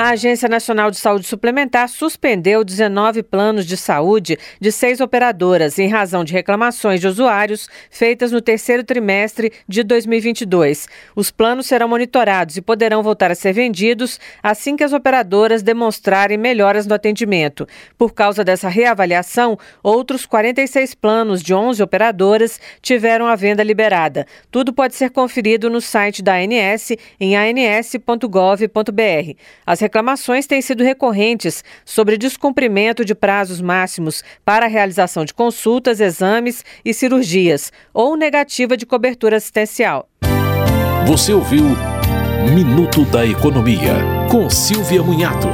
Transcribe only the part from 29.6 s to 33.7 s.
As reclamações têm sido recorrentes sobre descumprimento de prazos